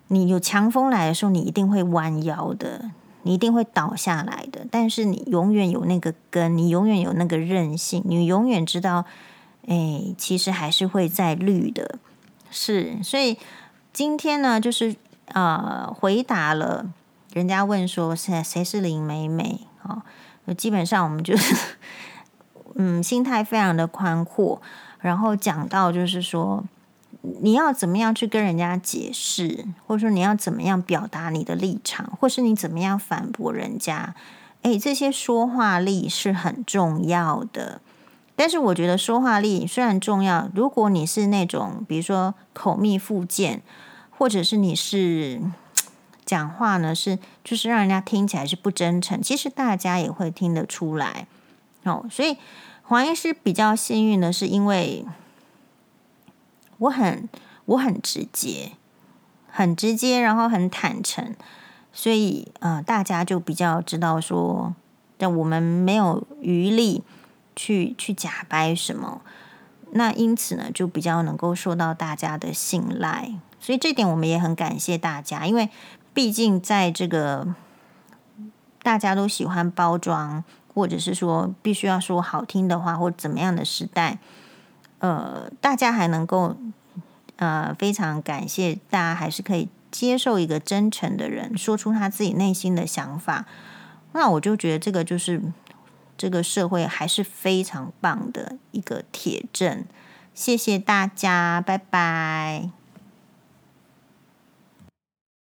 [0.07, 2.89] 你有强风来的时候，你一定会弯腰的，
[3.21, 4.65] 你一定会倒下来的。
[4.71, 9.05] 但是你永远有那个根，你永远有那个韧性，你永远知道，
[9.67, 11.99] 哎，其实还是会再绿的。
[12.49, 13.37] 是，所以。
[13.95, 14.93] 今天呢，就是
[15.27, 16.85] 呃，回答了
[17.31, 20.03] 人家问说谁谁是林美美啊？
[20.53, 21.55] 基本上我们就是
[22.75, 24.61] 嗯，心态非常的宽阔，
[24.99, 26.63] 然后讲到就是说
[27.41, 34.13] 你要怎么样去跟人家解释，或者说你要怎么样表达你的立场，或是你怎么样反驳人家，
[34.61, 37.81] 诶，这些说话力是很重要的。
[38.35, 43.61] 但是我觉得说话力虽然重要，如果你是那种比如说口蜜腹剑。
[44.17, 45.41] 或者是你是
[46.25, 51.27] 讲话呢，是就是让人家听起来是不真诚，其实大家也会听得出来
[51.83, 52.05] 哦。
[52.09, 52.37] 所以
[52.83, 55.05] 黄医师比较幸运的是，因为
[56.77, 57.29] 我很
[57.65, 58.71] 我很直接，
[59.49, 61.35] 很直接，然后很坦诚，
[61.93, 64.73] 所以呃，大家就比较知道说，
[65.17, 67.03] 但我们没有余力
[67.55, 69.21] 去去假掰什么，
[69.91, 73.31] 那因此呢，就比较能够受到大家的信赖。
[73.59, 75.69] 所以这点我们也很感谢大家，因为
[76.15, 77.53] 毕竟在这个
[78.81, 80.43] 大家都喜欢包装，
[80.73, 84.17] 或者是说必须要说好听的话，或怎么样的时代，
[84.99, 86.55] 呃，大家还能够
[87.35, 93.45] 呃非常感谢大家，还是可以接受一个真诚的人说出他自己内心的想法，
[94.13, 95.41] 那我就觉得这个就是
[96.17, 99.83] 这个社会还是非常棒的一个铁证。
[100.33, 102.69] 谢谢大家，拜拜。